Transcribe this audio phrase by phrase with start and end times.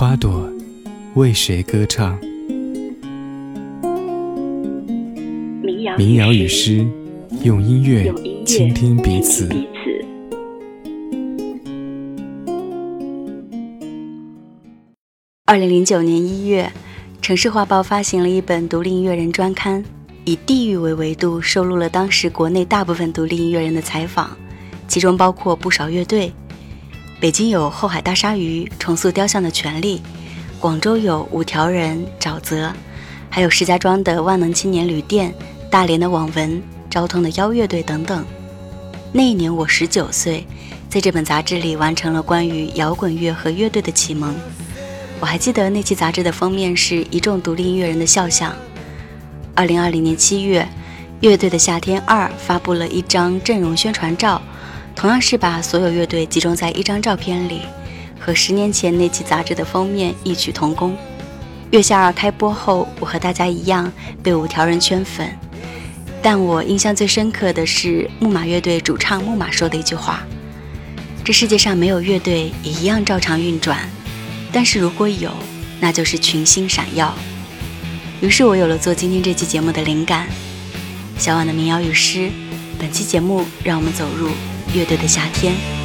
[0.00, 0.50] 花朵
[1.14, 2.18] 为谁歌唱？
[5.98, 6.88] 民谣与诗，
[7.42, 8.10] 用音乐
[8.46, 9.46] 倾听彼此。
[15.44, 16.72] 二零零九年一月，
[17.20, 19.84] 城市画报发行了一本独立音乐人专刊，
[20.24, 24.34] 以地域为维度，收录了当时国内大部分独立音乐人的采访，
[24.88, 26.32] 其中包括不少乐队。
[27.20, 30.00] 北京有后海大鲨鱼重塑雕像的权利，
[30.58, 32.72] 广州有五条人沼泽，
[33.28, 35.34] 还有石家庄的万能青年旅店，
[35.70, 38.24] 大连的网文，昭通的邀乐队等等。
[39.12, 40.46] 那一年我十九岁，
[40.88, 44.34] 在这本杂志里完成了关于摇滚乐和乐队的启蒙。
[45.20, 48.54] 我还记得那期杂志的封面是一众独立音乐人的肖像。
[49.54, 50.66] 二零二零年七月，
[51.20, 54.40] 乐队的夏天二发布了一张阵容宣传照，
[55.00, 57.62] 同样是把所有乐队集中在一张照片里，
[58.18, 60.94] 和十年前那期杂志的封面异曲同工。
[61.70, 63.90] 月下二开播后，我和大家一样
[64.22, 65.34] 被五条人圈粉，
[66.20, 70.22] 但我印象最深刻的是木马乐队主唱木马说的一句话
[71.24, 73.88] ：“这世界上没有乐队也一样照常运转。”
[74.52, 75.32] 但是如果有，
[75.80, 77.16] 那就是群星闪耀。
[78.20, 80.28] 于是我有了做今天这期节目的灵感。
[81.16, 82.30] 小婉的民谣与诗，
[82.78, 84.28] 本期节目让我们走入
[84.72, 85.79] 乐队的夏天。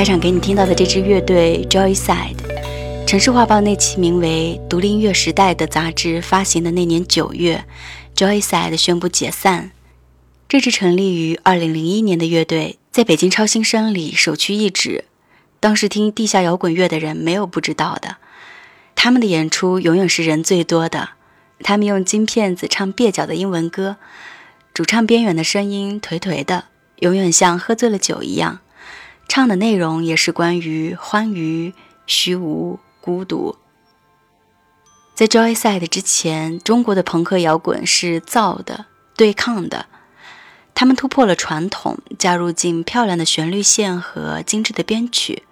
[0.00, 2.34] 开场给你听到的这支乐队 Joyside，
[3.06, 7.66] 城市画报那期名为《独立音乐时代》的杂志发行的那年九月
[8.16, 9.72] ，Joyside 宣布解散。
[10.48, 15.04] 这支成立于2001年的乐队，在北京超新声里首屈一指。
[15.60, 18.16] 当时听地下摇滚乐的人没有不知道的。
[18.96, 21.10] 他们的演出永远是人最多的。
[21.62, 23.96] 他们用金片子唱蹩脚的英文歌，
[24.72, 26.68] 主唱边缘的声音颓颓的，
[27.00, 28.60] 永远像喝醉了酒一样。
[29.30, 31.72] 唱的内容也是关于欢愉、
[32.04, 33.54] 虚无、孤独。
[35.14, 39.86] 在 Joyside 之前，中国的朋克摇滚是燥的、对抗的。
[40.74, 45.44] 他们突破了传统，加入进漂亮的旋律线和精致的编曲，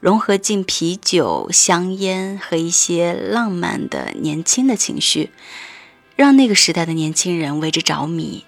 [0.00, 5.28] 融合进啤酒、香烟和一些浪漫的年轻的情绪，
[6.16, 8.46] 让那个时代的年轻人为之着迷。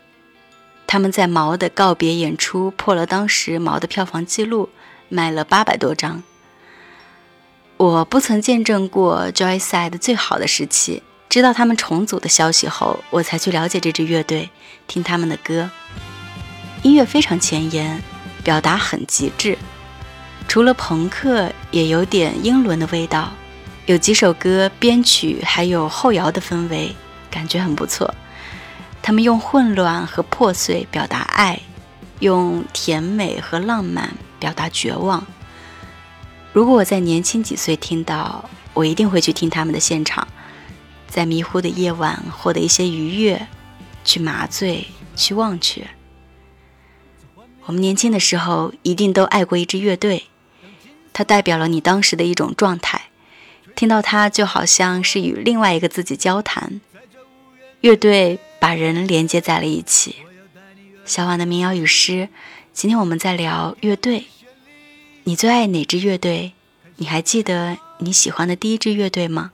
[0.93, 4.69] 他们在毛的告别演出破了当时毛的票房记录，
[5.09, 6.23] 卖了八百多张。
[7.79, 14.51] 我不曾见证过 Joyside 最好的时期，知道他们重组的消息后，我才去了解这支乐队，
[14.87, 15.71] 听他们的歌。
[16.83, 18.03] 音乐非常前沿，
[18.45, 19.57] 表达很极致，
[20.47, 23.33] 除了朋克，也有点英伦的味道。
[23.87, 26.95] 有几首歌编曲还有后摇的氛围，
[27.31, 28.15] 感觉很不错。
[29.03, 31.61] 他们用混乱和破碎表达爱，
[32.21, 35.27] 用甜美和浪漫表达绝望。
[36.53, 40.29] 如果我在年轻几岁听到，我一定会去听他们的现场，
[41.09, 43.49] 在迷糊的夜晚获得一些愉悦，
[44.05, 45.89] 去麻醉，去忘却。
[47.65, 50.27] 我们年轻的时候一定都爱过一支乐队，
[51.13, 53.11] 它代表了你当时的一种状态，
[53.75, 56.81] 听到它就好像是与另外一个自己交谈。
[57.81, 60.15] 乐队把人连接在了一起。
[61.05, 62.29] 小婉的民谣与诗，
[62.73, 64.27] 今天我们在聊乐队。
[65.25, 66.53] 你最爱哪支乐队？
[66.99, 69.51] 你还记得你喜欢的第一支乐队吗？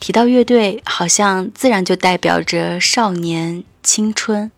[0.00, 4.50] 提到乐队，好像自然就代表着少年、青春。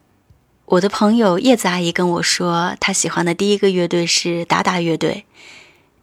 [0.65, 5.27] 我的朋友叶子阿姨跟我说，她喜欢的第一个乐队是达达乐队，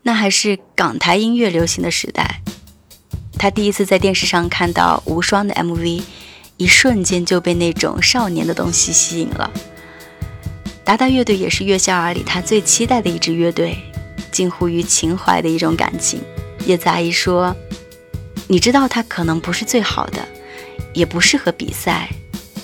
[0.04, 2.42] 那还是港台音乐流行的时代。
[3.40, 6.04] 她第一次在电视上看到无双的 MV，
[6.57, 9.51] 一瞬间就被那种少年的东西吸引了。
[10.83, 13.77] 达达乐队也是月下儿里他最期待的一支乐队，
[14.31, 16.21] 近乎于情怀的一种感情。
[16.65, 17.55] 叶子阿姨说
[18.47, 20.19] ：“你知道他可能不是最好的，
[20.94, 22.09] 也不适合比赛，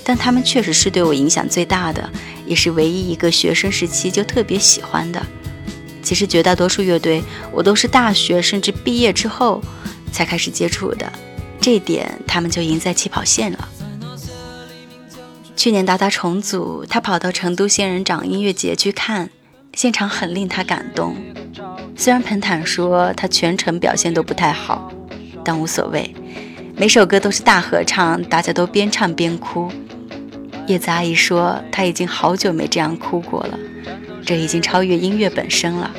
[0.03, 2.09] 但他们确实是对我影响最大的，
[2.45, 5.25] 也是唯一一个学生时期就特别喜欢的。
[6.03, 9.62] 其实绝大多数乐队，我都是大学甚至毕业之后
[10.12, 11.12] 才开始接触的，
[11.62, 13.69] 这点他们就赢在起跑线了。”
[15.59, 19.29] 去年达达重组，他跑到成都仙人掌音乐节去看，
[19.73, 21.17] 现场很令他感动。
[21.97, 24.89] 虽然彭坦说他全程表现都不太好，
[25.44, 26.15] 但无所谓，
[26.77, 29.69] 每首歌都是大合唱，大家都边唱边哭。
[30.67, 33.59] 叶子阿姨说她已经好久没这样哭过了，
[34.25, 35.91] 这已经超越音乐本身了。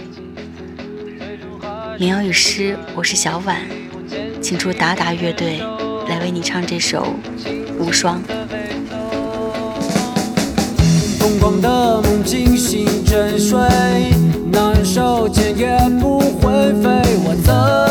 [1.98, 3.60] 民谣与诗，我是小婉，
[4.40, 5.58] 请出达达乐队
[6.08, 7.14] 来为你唱这首
[7.78, 8.22] 《无双》。
[11.20, 13.58] 疯狂的梦惊醒沉睡，
[14.50, 16.88] 难受间也不会飞，
[17.25, 17.89] 我怎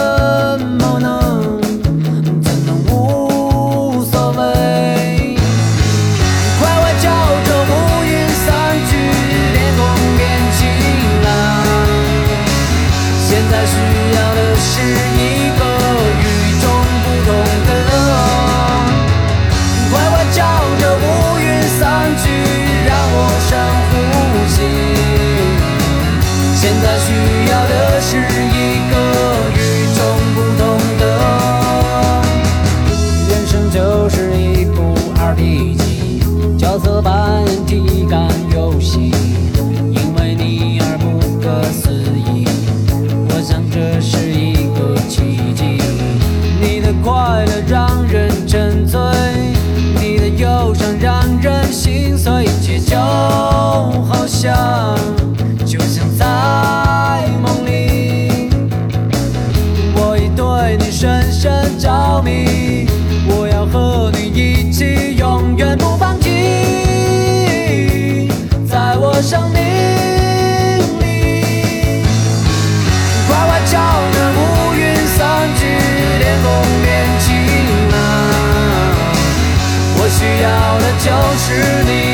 [80.19, 82.08] 需要的就是你。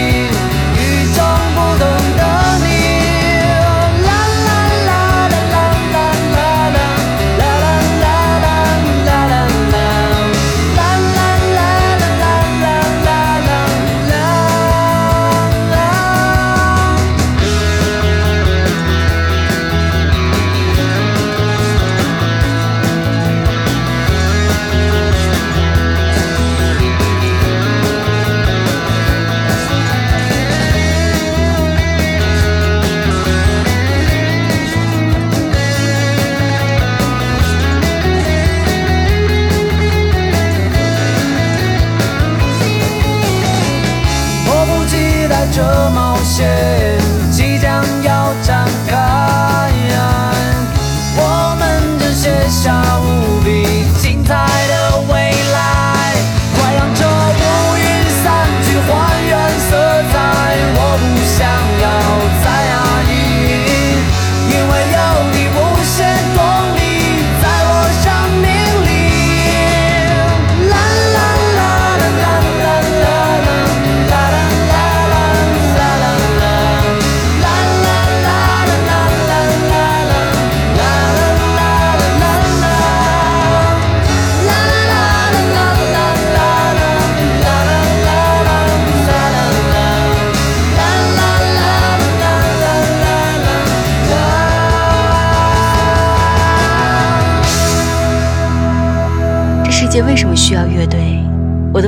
[46.25, 46.64] ocean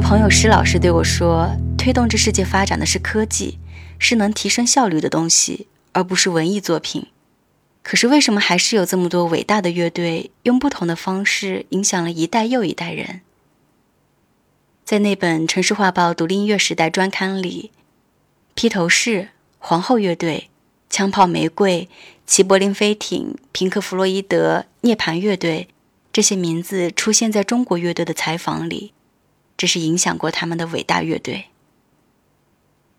[0.07, 3.59] 朋友施老师对我说：“推动这世界发展的是科技，
[3.99, 7.07] 是能提升效率的东西，而不是文艺作品。”
[7.83, 13.19] 可是为什么还是有这么多伟大的乐队，用不同的方式影响了一代又一代人？
[14.85, 17.71] 在那本《城市画报·独立音乐时代》专刊里，
[18.55, 20.49] 披头士、皇后乐队、
[20.89, 21.89] 枪炮玫瑰、
[22.25, 25.67] 齐柏林飞艇、平克·弗洛伊德、涅槃乐队。
[26.13, 28.93] 这些名字出现在中国乐队的采访里，
[29.57, 31.47] 这是影响过他们的伟大乐队。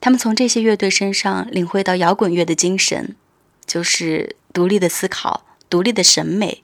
[0.01, 3.17] 他们从这些乐队身上领会到摇滚乐的精神，
[3.65, 6.63] 就是独立的思考、独立的审美，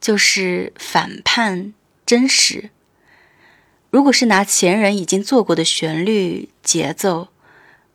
[0.00, 1.74] 就是反叛、
[2.06, 2.70] 真实。
[3.90, 7.28] 如果是拿前人已经做过的旋律、节奏，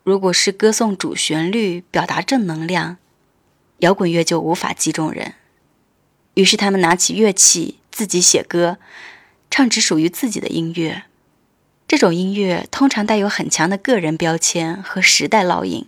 [0.03, 2.97] 如果是歌颂主旋律、表达正能量，
[3.79, 5.35] 摇滚乐就无法击中人。
[6.33, 8.77] 于是他们拿起乐器，自己写歌，
[9.55, 11.03] 唱只属于自己的音乐。
[11.87, 15.85] 这种音乐通常带有很强的个人标签和时代烙印。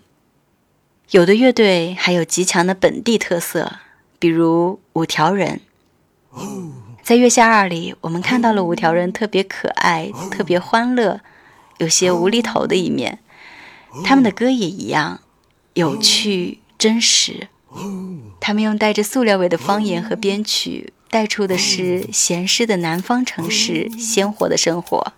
[1.10, 3.78] 有的乐队还有极强的本地特色，
[4.20, 5.62] 比如五条人。
[7.02, 11.22] 在《月下二》里，我们看到了五条人特别可爱、特别欢乐，
[11.80, 13.18] 有些无厘头的一面。
[14.04, 15.22] 他们的歌也一样，
[15.74, 17.48] 有趣、真实。
[18.40, 25.14] 他们用带着塑料味的方言和编曲，带出的是闲适的南方城市鲜活的生活。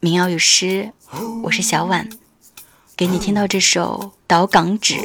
[0.00, 0.92] 民谣与诗，
[1.44, 2.10] 我是小婉，
[2.94, 4.96] 给你听到这首《岛港纸》。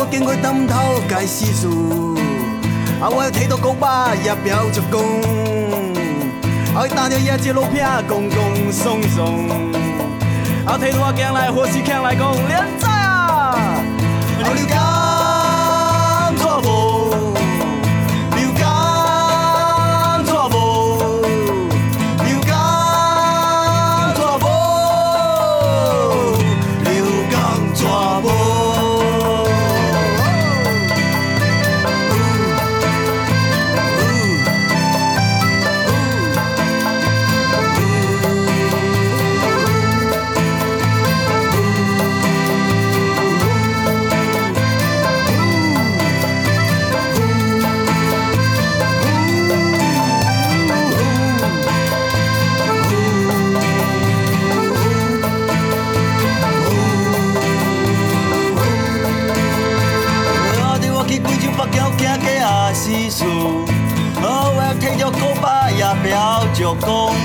[0.00, 1.68] 我经过点头解世事，
[3.02, 5.04] 啊，我睇到古巴也表着功，
[6.74, 9.46] 啊，打着野只路片，公公松松，
[10.64, 13.54] 啊，睇到我行来或是强来讲，靓仔啊，
[14.38, 14.80] 刘江
[66.70, 67.19] 老公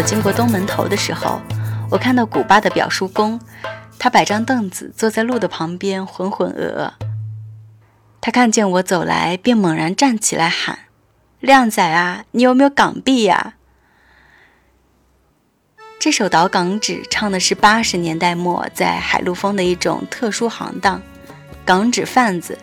[0.00, 1.38] 我经过东门头的时候，
[1.90, 3.38] 我看到古巴的表叔公，
[3.98, 6.92] 他摆张凳子坐在路的旁边，浑浑噩噩。
[8.18, 10.78] 他看见我走来，便猛然站起来喊
[11.40, 13.56] ：“靓仔啊，你有没有港币呀？”
[16.00, 21.02] 这首岛港纸唱的是八十年代末在海陆丰的一种特殊行当——
[21.66, 22.56] 港纸贩子。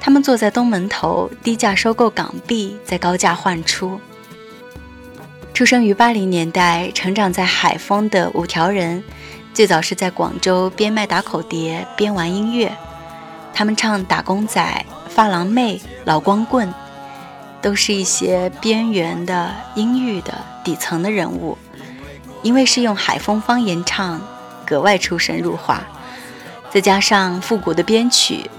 [0.00, 4.00] 他们坐在东门头，低价收购港币，再高价换出。
[5.60, 9.04] 出生于八零年代，成长在海丰的五条人，
[9.52, 12.74] 最早是在广州边卖打口碟边玩音乐。
[13.52, 16.66] 他们唱《打工仔》《发廊妹》《老光棍》，
[17.60, 20.32] 都是一些边缘的、阴郁的、
[20.64, 21.58] 底层的人物。
[22.40, 24.18] 因为是用海丰方言唱，
[24.64, 25.82] 格外出神入化。
[26.70, 28.50] 再加上复古的编曲，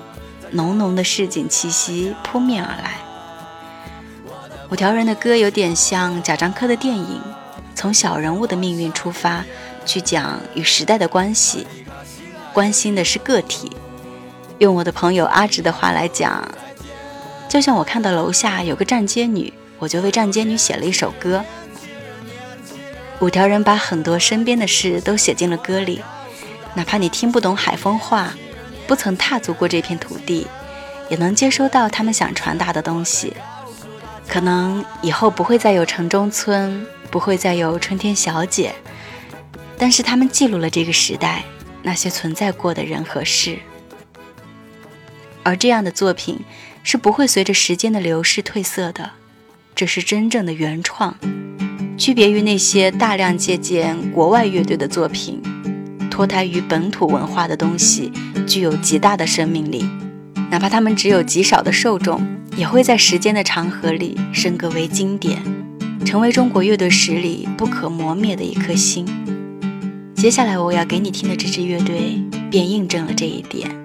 [0.51, 2.97] 浓浓的市井气息扑面而来。
[4.71, 7.21] 五条人的歌有点像贾樟柯的电影，
[7.75, 9.43] 从小人物的命运出发，
[9.85, 11.67] 去讲与时代的关系，
[12.53, 13.69] 关心的是个体。
[14.59, 16.49] 用我的朋友阿直的话来讲，
[17.49, 21.43] 就像我看到楼下有个站街女，我就为站街女写了一首歌。
[23.19, 26.01] 五条人把很多身边的事都写进了歌里，
[26.75, 28.33] 哪怕你听不懂海风话，
[28.87, 30.47] 不曾踏足过这片土地，
[31.09, 33.35] 也能接收到他们想传达的东西。
[34.31, 38.73] 可能以后不会再有城中村，不会再有春天小姐，
[39.77, 41.43] 但是他们记录了这个时代
[41.83, 43.59] 那些存在过的人和事。
[45.43, 46.39] 而这样的作品
[46.81, 49.11] 是不会随着时间的流逝褪色的，
[49.75, 51.13] 这是真正的原创，
[51.97, 55.41] 区别于那些大量借鉴国外乐队的作品，
[56.09, 58.13] 脱胎于本土文化的东西，
[58.47, 59.85] 具有极大的生命力，
[60.49, 62.25] 哪怕他们只有极少的受众。
[62.61, 65.41] 也会在时间的长河里升格为经典，
[66.05, 69.03] 成为中国乐队史里不可磨灭的一颗星。
[70.13, 72.21] 接下来我要给你听的这支乐队，
[72.51, 73.80] 便印证了这一点。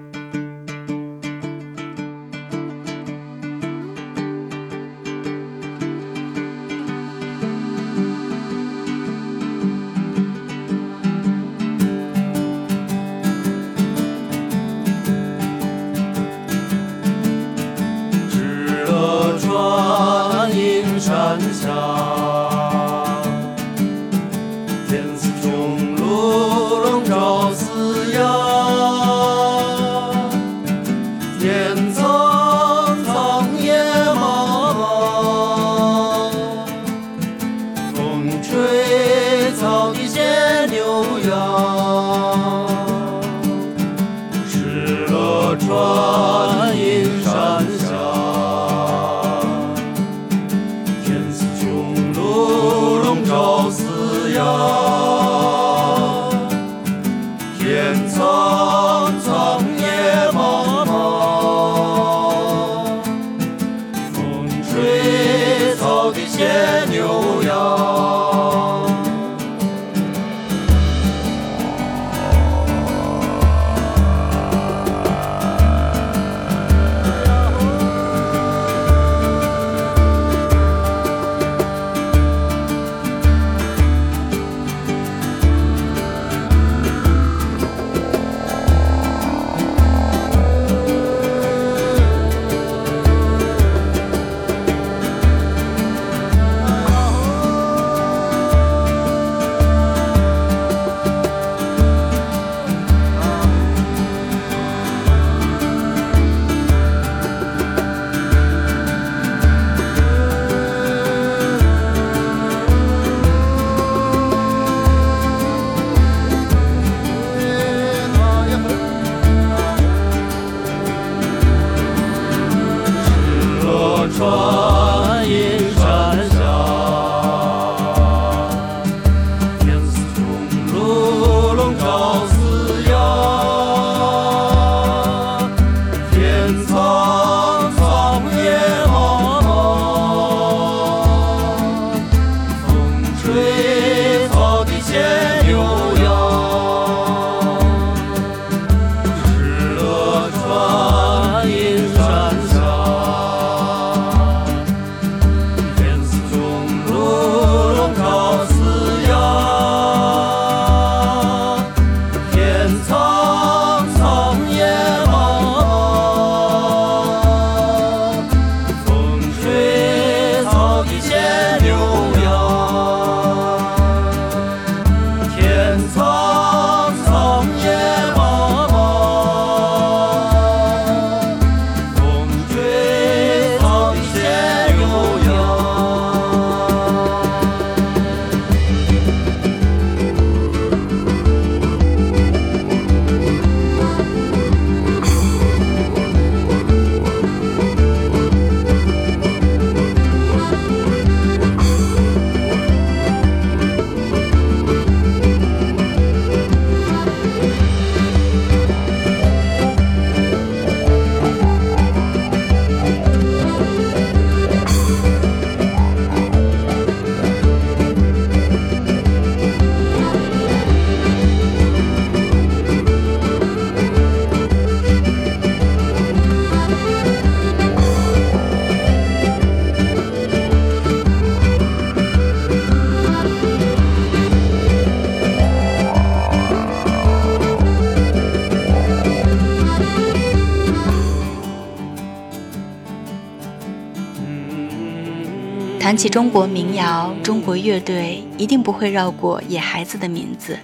[245.97, 250.55] 谈起中国民谣、中国乐队，一定不会绕过野孩子的名字。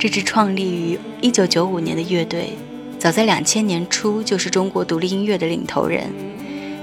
[0.00, 2.58] 这支创立于1995年的乐队，
[2.98, 6.10] 早在2000年初就是中国独立音乐的领头人。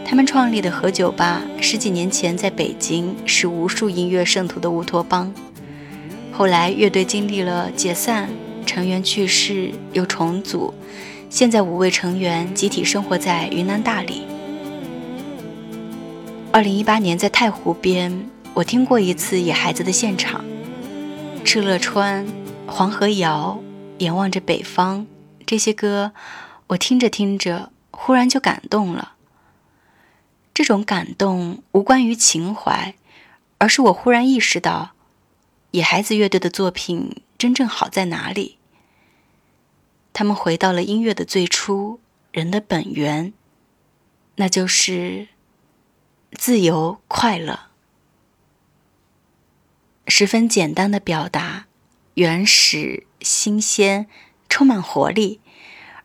[0.06, 5.34] 他们创立的何酒吧，十几年前在北京是无数音乐圣徒的乌托邦。
[6.32, 8.30] 后来乐队经历了解散、
[8.66, 10.74] 成员去世又重组，
[11.30, 14.22] 现在五位成员集体生活在云南大理。
[16.56, 20.46] 二零一八年在太湖边，我听过一次野孩子的现场。
[21.44, 22.26] 敕勒川、
[22.66, 23.62] 黄河谣、
[23.98, 25.06] 眼望着北方，
[25.46, 26.14] 这些歌，
[26.68, 29.16] 我听着听着，忽然就感动了。
[30.54, 32.96] 这种感动无关于情怀，
[33.58, 34.92] 而是我忽然意识到，
[35.72, 38.60] 野孩子乐队的作品真正好在哪里。
[40.14, 42.00] 他们回到了音乐的最初，
[42.32, 43.34] 人的本源，
[44.38, 45.28] 那就是。
[46.36, 47.68] 自由快乐，
[50.08, 51.66] 十分简单的表达，
[52.16, 54.08] 原始、新鲜，
[54.50, 55.40] 充满活力，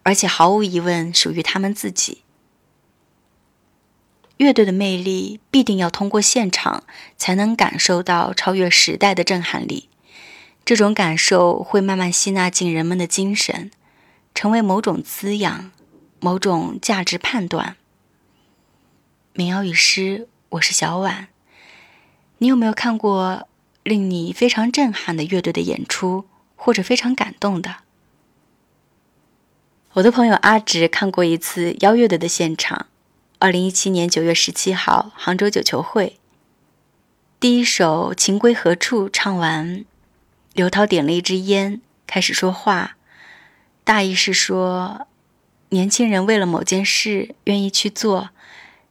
[0.04, 2.22] 而且毫无疑问属于他们自己。
[4.36, 6.84] 乐队的魅力必定要通过现场
[7.18, 9.90] 才能感受到超越时代的震撼力，
[10.64, 13.70] 这种感受会慢慢吸纳进人们的精神，
[14.34, 15.72] 成为某种滋养，
[16.20, 17.76] 某种价值判断。
[19.32, 21.28] 民谣与诗，我是小婉。
[22.38, 23.46] 你有没有看过
[23.84, 27.76] 令你非常震撼的乐队的演出，或者非常感动的？
[29.92, 32.86] 我的朋友阿直看过一次邀乐队的现场，
[33.38, 36.18] 二零一七年九月十七号，杭州九球会。
[37.38, 39.84] 第一首《情归何处》唱完，
[40.52, 42.96] 刘涛点了一支烟，开始说话，
[43.84, 45.06] 大意是说，
[45.68, 48.30] 年轻人为了某件事愿意去做。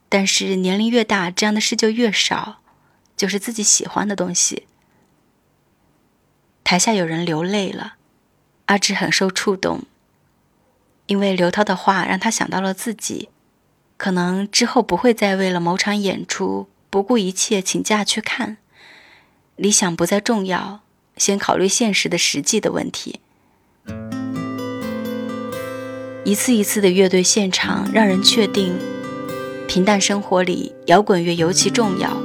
[0.10, 2.62] 但是年龄越大，这样的事就越少，
[3.16, 4.66] 就是自己喜欢的东西。
[6.64, 7.94] 台下有人流泪了，
[8.66, 9.84] 阿志很受触动，
[11.06, 13.30] 因为刘涛的话让他想到了自己，
[13.98, 18.58] 可能之后不会再为了某场演出不顾一切请假去看，
[19.56, 20.82] 理想不再重要，
[21.18, 23.20] 先考虑现实的实际的问题。
[26.26, 28.76] 一次一次的乐队现场，让人确定。
[29.70, 32.18] 平淡生活里，摇滚乐尤其重要。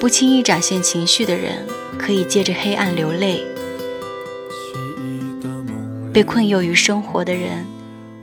[0.00, 1.66] 不轻易展现情绪的人，
[1.98, 3.42] 可以借着黑暗流泪；
[6.10, 7.66] 被困囿于生活的人，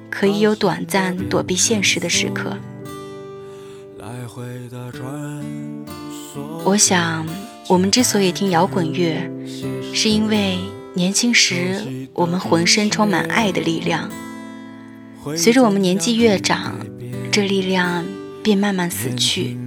[0.09, 2.57] 可以有短暂躲避现实的时刻。
[6.63, 7.27] 我想，
[7.69, 9.29] 我们之所以听摇滚乐，
[9.93, 10.57] 是因为
[10.95, 14.09] 年轻时我们浑身充满爱的力量。
[15.37, 16.75] 随着我们年纪越长，
[17.31, 18.03] 这力量
[18.45, 19.57] 便慢慢死去，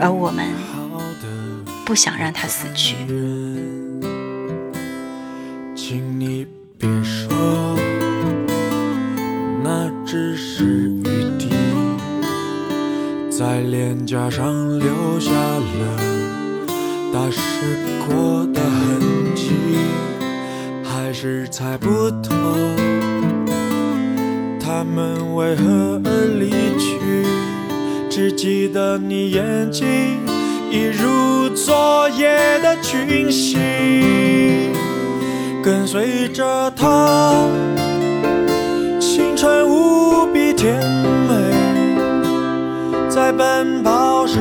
[0.00, 0.48] 而我们
[1.84, 2.96] 不想让它死去。
[5.76, 6.46] 请你
[6.78, 7.28] 别说，
[9.62, 11.04] 那只是雨
[11.38, 11.50] 滴，
[13.30, 15.98] 在脸颊上留下了
[17.12, 17.76] 打湿
[18.08, 19.50] 过的痕迹，
[20.82, 22.34] 还是猜不透。
[24.58, 27.33] 他们为何而离去？
[28.16, 29.84] 只记得你眼睛
[30.70, 33.58] 一如昨夜的群星，
[35.60, 37.44] 跟随着他，
[39.00, 40.80] 青春无比甜
[41.28, 41.34] 美，
[43.10, 44.38] 在奔跑时，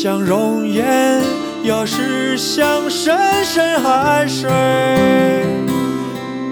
[0.00, 1.20] 像熔岩，
[1.64, 4.48] 有时像深深海水，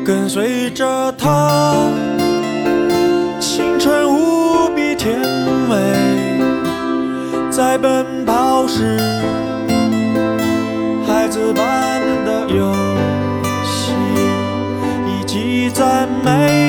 [0.04, 1.76] 跟随着它。
[4.98, 5.16] 甜
[5.68, 5.76] 美，
[7.48, 8.98] 在奔跑时，
[11.06, 12.74] 孩子般的游
[13.62, 13.92] 戏，
[15.06, 16.65] 以及赞美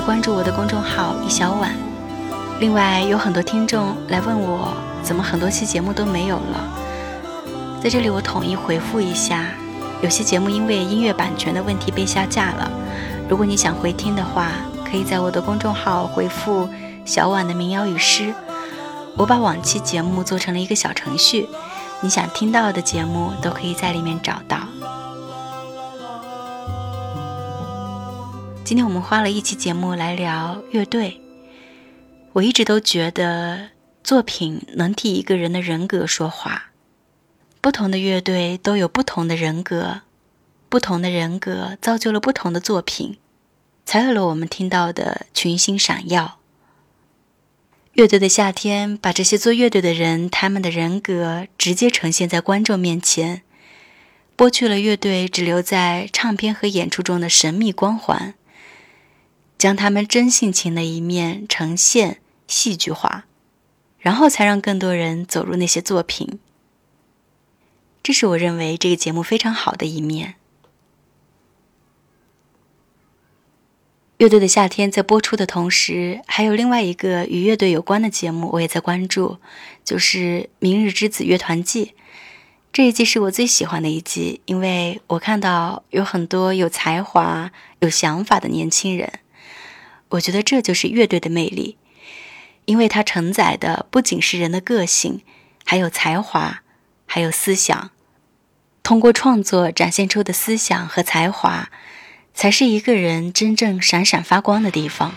[0.00, 1.72] 关注我的公众号“一小婉”。
[2.60, 7.80] 另外，有很多听众来问我，怎么很多期节目都没有了？
[7.82, 9.46] 在这里，我统一回复一下。
[10.02, 12.70] 有些节目因为音乐版权的问题被下架了。
[13.28, 14.52] 如果你想回听的话，
[14.84, 16.68] 可以在我的公众号回复
[17.04, 18.32] “小婉的民谣与诗”，
[19.16, 21.48] 我把往期节目做成了一个小程序，
[22.00, 24.58] 你想听到的节目都可以在里面找到。
[28.68, 31.22] 今天我们花了一期节目来聊乐队。
[32.34, 33.70] 我一直都觉得
[34.04, 36.72] 作品能替一个人的人格说话。
[37.62, 40.02] 不同的乐队都有不同的人格，
[40.68, 43.16] 不同的人格造就了不同的作品，
[43.86, 46.38] 才有了我们听到的群星闪耀。
[47.94, 53.40] 乐队的夏天把这些做乐队的人他们的人格直接呈现在观众面前，
[54.36, 58.34] 剥去了乐队只留在唱片和演出中的神秘光环。
[59.58, 63.26] 将他们真性情的一面呈现戏剧化，
[63.98, 66.38] 然后才让更多人走入那些作品。
[68.02, 70.36] 这是我认为这个节目非常好的一面。
[74.16, 79.38] 乐队的夏天在播出的同时，还有另外一个与乐队有关的节目，我也在关注，
[79.84, 80.18] 就是
[80.58, 81.86] 《明日之子乐团季》。
[82.72, 89.20] 这一季是我最喜欢的一季，因为我看到有很多有才华、有想法的年轻人。
[90.10, 91.76] 我觉得这就是乐队的魅力，
[92.64, 95.20] 因为它承载的不仅是人的个性，
[95.64, 96.62] 还有才华，
[97.06, 97.90] 还有思想。
[98.82, 101.68] 通过创作展现出的思想和才华，
[102.32, 105.14] 才是一个人真正闪闪发光的地方。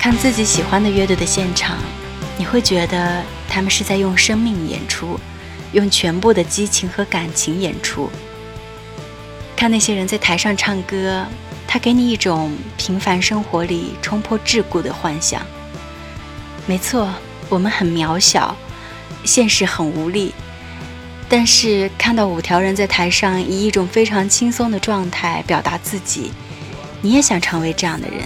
[0.00, 1.78] 看自己喜欢的乐队的现场，
[2.36, 5.20] 你会觉得他们是在用生命演出，
[5.72, 8.10] 用全部的激情和感情演出。
[9.60, 11.22] 看那些人在台上唱歌，
[11.68, 15.42] 他给你一种平凡生活里冲破桎梏的幻想。
[16.64, 17.06] 没错，
[17.50, 18.56] 我们很渺小，
[19.22, 20.32] 现实很无力。
[21.28, 26.32] 但是看到五条人在台上以一种非常轻松的状态表达自己，
[27.02, 28.20] 你也想成为这样的人。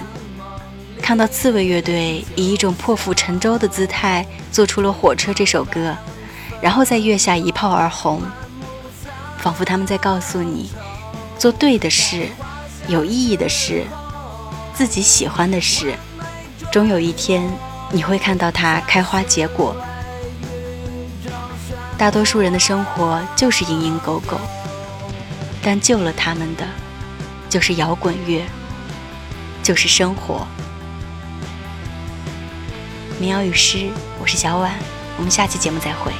[1.03, 5.97] 看到刺猬乐队以一种破釜沉舟的姿态做出了《火车》这首歌，
[6.61, 8.23] 然后在月下一炮而红，
[9.39, 10.71] 仿佛他们在告诉你。
[11.45, 12.27] 做对的事，
[12.89, 13.85] 有意义的事，
[14.73, 15.95] 自己喜欢的事，
[16.73, 17.47] 终有一天
[17.93, 19.77] 你会看到它开花结果。
[21.99, 24.41] 大多数人的生活就是蝇营狗苟，
[25.63, 26.65] 但救了他们的，
[27.51, 28.43] 就是摇滚乐，
[29.63, 30.47] 就是生活。
[33.21, 34.73] 民谣与诗，我是小婉，
[35.19, 36.11] 我们下期节目再会。